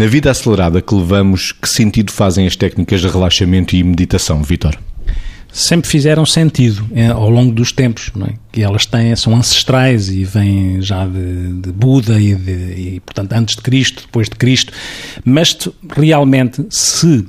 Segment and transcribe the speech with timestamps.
[0.00, 4.74] Na vida acelerada que levamos, que sentido fazem as técnicas de relaxamento e meditação, Vitor?
[5.52, 8.30] sempre fizeram sentido é, ao longo dos tempos, não é?
[8.50, 13.34] que elas têm, são ancestrais e vêm já de, de Buda e, de, e, portanto,
[13.34, 14.72] antes de Cristo, depois de Cristo,
[15.22, 15.58] mas
[15.94, 17.26] realmente, se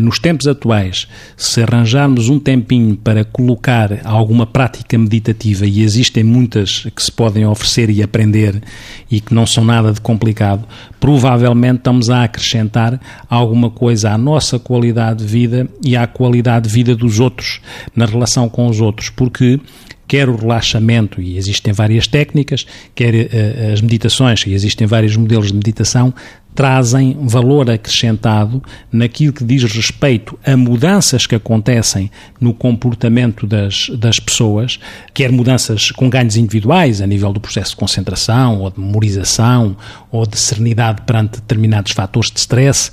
[0.00, 6.86] nos tempos atuais, se arranjarmos um tempinho para colocar alguma prática meditativa, e existem muitas
[6.94, 8.62] que se podem oferecer e aprender
[9.10, 10.64] e que não são nada de complicado,
[11.00, 16.74] provavelmente estamos a acrescentar alguma coisa à nossa qualidade de vida e à qualidade de
[16.74, 17.60] vida dos outros,
[17.94, 19.60] na relação com os outros, porque
[20.06, 25.48] quer o relaxamento, e existem várias técnicas, quer uh, as meditações, e existem vários modelos
[25.48, 26.14] de meditação,
[26.54, 34.20] trazem valor acrescentado naquilo que diz respeito a mudanças que acontecem no comportamento das, das
[34.20, 34.78] pessoas,
[35.12, 39.76] quer mudanças com ganhos individuais a nível do processo de concentração, ou de memorização,
[40.10, 42.90] ou de serenidade perante determinados fatores de stress,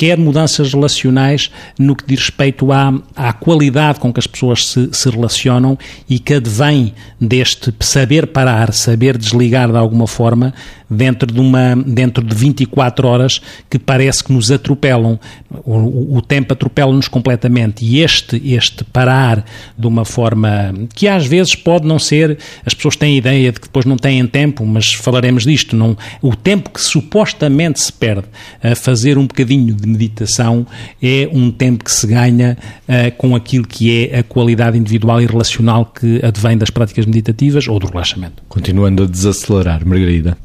[0.00, 4.88] quer mudanças relacionais no que diz respeito à, à qualidade com que as pessoas se,
[4.92, 10.54] se relacionam e que advém deste saber parar, saber desligar de alguma forma
[10.90, 15.20] dentro de, uma, dentro de 24 horas que parece que nos atropelam.
[15.64, 19.44] O, o tempo atropela-nos completamente e este, este parar
[19.78, 23.60] de uma forma que às vezes pode não ser, as pessoas têm a ideia de
[23.60, 28.26] que depois não têm tempo, mas falaremos disto, não, o tempo que supostamente se perde
[28.62, 30.66] a fazer um bocadinho de meditação
[31.02, 32.56] é um tempo que se ganha
[32.88, 37.68] uh, com aquilo que é a qualidade individual e relacional que advém das práticas meditativas
[37.68, 38.42] ou do relaxamento.
[38.48, 40.36] Continuando a desacelerar, Margarida.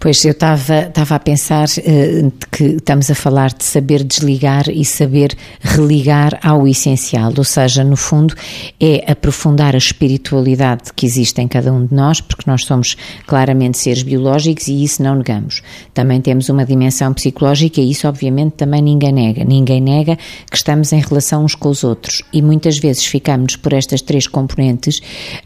[0.00, 5.36] Pois eu estava a pensar uh, que estamos a falar de saber desligar e saber
[5.60, 8.34] religar ao essencial, ou seja, no fundo
[8.80, 13.78] é aprofundar a espiritualidade que existe em cada um de nós, porque nós somos claramente
[13.78, 15.62] seres biológicos e isso não negamos.
[15.92, 19.44] Também temos uma dimensão psicológica e isso obviamente também ninguém nega.
[19.44, 20.16] Ninguém nega
[20.48, 24.28] que estamos em relação uns com os outros e muitas vezes ficamos por estas três
[24.28, 25.00] componentes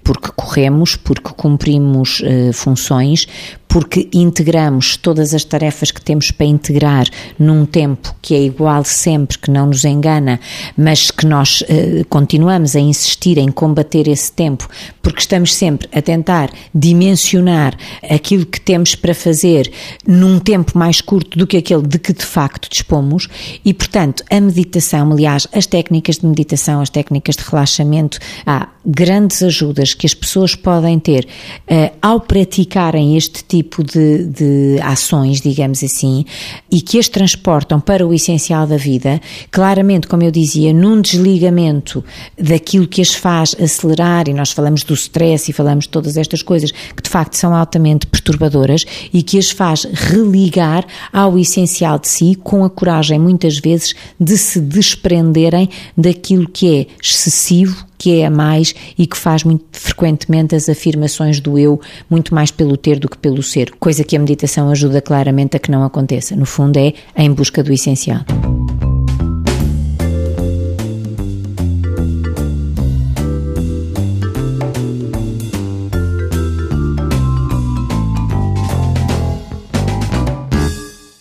[0.04, 3.26] porque corremos, porque cumprimos uh, funções,
[3.72, 7.06] porque integramos todas as tarefas que temos para integrar
[7.38, 10.38] num tempo que é igual sempre, que não nos engana,
[10.76, 14.68] mas que nós uh, continuamos a insistir em combater esse tempo,
[15.00, 17.74] porque estamos sempre a tentar dimensionar
[18.10, 19.72] aquilo que temos para fazer
[20.06, 23.26] num tempo mais curto do que aquele de que de facto dispomos.
[23.64, 29.42] E, portanto, a meditação, aliás, as técnicas de meditação, as técnicas de relaxamento, há grandes
[29.42, 35.82] ajudas que as pessoas podem ter uh, ao praticarem este tipo de, de ações, digamos
[35.82, 36.24] assim,
[36.70, 39.20] e que as transportam para o essencial da vida,
[39.50, 42.04] claramente, como eu dizia, num desligamento
[42.38, 46.42] daquilo que as faz acelerar, e nós falamos do stress e falamos de todas estas
[46.42, 52.08] coisas que de facto são altamente perturbadoras e que as faz religar ao essencial de
[52.08, 58.26] si com a coragem, muitas vezes, de se desprenderem daquilo que é excessivo que é
[58.26, 61.80] a mais e que faz muito frequentemente as afirmações do eu
[62.10, 65.60] muito mais pelo ter do que pelo ser, coisa que a meditação ajuda claramente a
[65.60, 66.34] que não aconteça.
[66.34, 68.24] No fundo, é em busca do essencial.